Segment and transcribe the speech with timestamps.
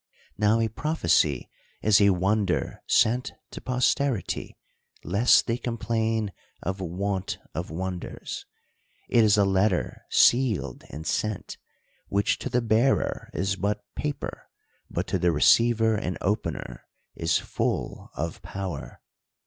[0.35, 1.47] Now a prophecy
[1.83, 4.57] is a wonder sent to posterity,
[5.03, 6.31] lest they complain
[6.63, 8.47] of want of wonders.
[9.09, 11.59] It is a letter sealed, and sent;
[12.07, 14.49] which to the bearer is but paper,
[14.89, 19.03] but to the receiver and opener is full of power.